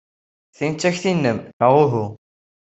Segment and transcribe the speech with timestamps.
[0.57, 2.05] Tin d takti-nnem, neɣ uhu?